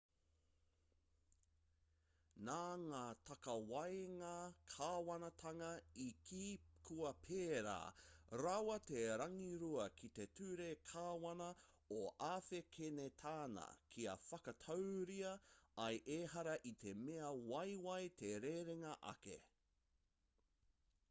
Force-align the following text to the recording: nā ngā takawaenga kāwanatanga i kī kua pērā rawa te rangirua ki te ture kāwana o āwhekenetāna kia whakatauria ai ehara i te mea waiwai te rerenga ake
nā 2.45 2.53
ngā 2.83 3.01
takawaenga 3.29 4.29
kāwanatanga 4.75 5.67
i 6.05 6.07
kī 6.29 6.47
kua 6.87 7.11
pērā 7.27 7.75
rawa 8.43 8.79
te 8.93 9.03
rangirua 9.23 9.85
ki 10.01 10.11
te 10.21 10.27
ture 10.41 10.71
kāwana 10.93 11.51
o 11.99 12.01
āwhekenetāna 12.31 13.67
kia 13.97 14.17
whakatauria 14.31 15.37
ai 15.87 15.93
ehara 16.19 16.59
i 16.73 16.75
te 16.87 16.97
mea 17.05 17.31
waiwai 17.53 18.03
te 18.25 18.33
rerenga 18.47 18.99
ake 19.17 19.39